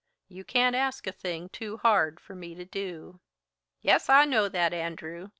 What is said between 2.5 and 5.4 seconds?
to do." "Yes, I know that, Andrew.